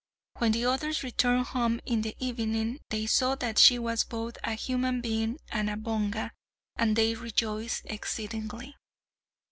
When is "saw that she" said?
3.05-3.77